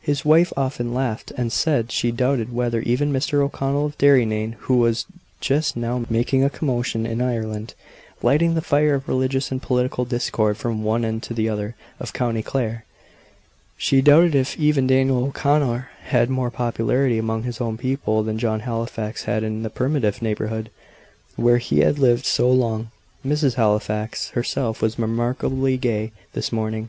[0.00, 3.42] His wife often laughed, and said she doubted whether even Mr.
[3.42, 5.04] O'Connell of Derrynane, who was
[5.38, 7.74] just now making a commotion in Ireland,
[8.22, 12.14] lighting the fire of religious and political discord from one end to the other of
[12.14, 12.86] County Clare;
[13.76, 18.60] she doubted if even Daniel O'Connell had more popularity among his own people than John
[18.60, 20.70] Halifax had in the primitive neighbourhood
[21.34, 22.92] where he had lived so long.
[23.26, 23.56] Mrs.
[23.56, 26.88] Halifax herself was remarkably gay this morning.